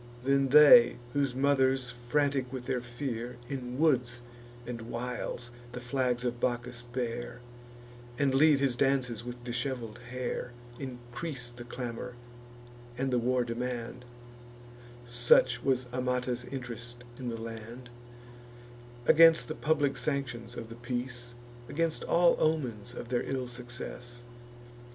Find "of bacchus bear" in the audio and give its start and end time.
6.25-7.39